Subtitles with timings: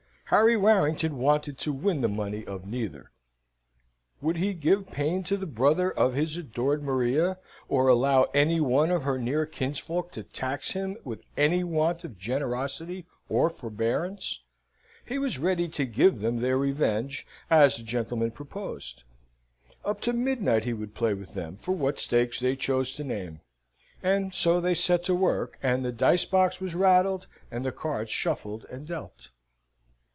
[0.33, 3.11] Harry Warrington wanted to win the money of neither.
[4.21, 8.91] Would he give pain to the brother of his adored Maria, or allow any one
[8.91, 14.43] of her near kinsfolk to tax him with any want of generosity or forbearance?
[15.03, 19.03] He was ready to give them their revenge, as the gentlemen proposed.
[19.83, 23.41] Up to midnight he would play with them for what stakes they chose to name.
[24.01, 28.11] And so they set to work, and the dice box was rattled and the cards
[28.11, 29.31] shuffled and dealt.